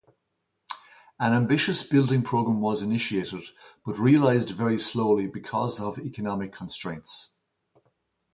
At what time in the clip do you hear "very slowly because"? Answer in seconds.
4.49-5.79